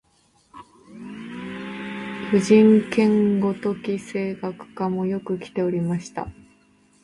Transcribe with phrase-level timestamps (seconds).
[2.31, 6.27] 柳宗悦、夫人兼子のごとき声楽家もよくきておりました